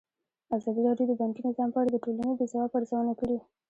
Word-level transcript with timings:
ازادي 0.55 0.81
راډیو 0.87 1.07
د 1.09 1.13
بانکي 1.21 1.41
نظام 1.49 1.69
په 1.73 1.77
اړه 1.81 1.89
د 1.91 1.97
ټولنې 2.03 2.33
د 2.37 2.43
ځواب 2.51 2.71
ارزونه 2.77 3.13
کړې. 3.19 3.37